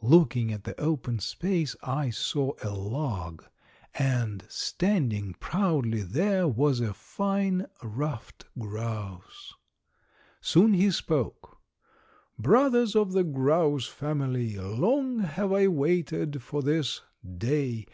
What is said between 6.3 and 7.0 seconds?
was a